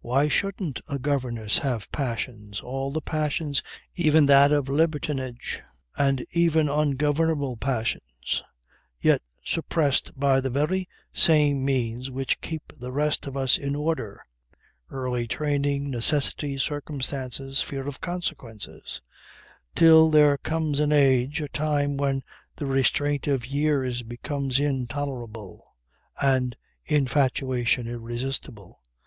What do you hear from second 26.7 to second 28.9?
infatuation irresistible